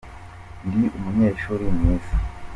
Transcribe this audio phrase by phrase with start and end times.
[0.67, 2.13] ndi umunyeshuri mwiza